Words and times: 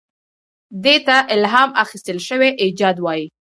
دې 0.83 0.95
ته 1.07 1.15
الهام 1.35 1.69
اخیستل 1.83 2.17
شوی 2.27 2.49
ایجاد 2.63 2.97
وایي. 3.01 3.25